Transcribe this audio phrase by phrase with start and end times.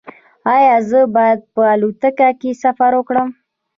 [0.55, 3.29] ایا زه باید په الوتکه کې سفر وکړم؟